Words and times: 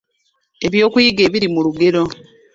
Ebyokuyiga 0.65 1.21
ebiri 1.27 1.47
mu 1.53 1.59
lugero 1.65 2.03